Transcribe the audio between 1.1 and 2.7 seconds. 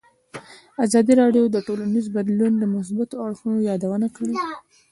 راډیو د ټولنیز بدلون د